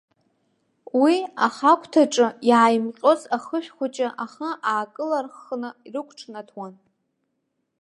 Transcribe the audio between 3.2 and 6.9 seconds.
ахышә хәыҷы ахы аакыларххны рықәҿнаҭуан.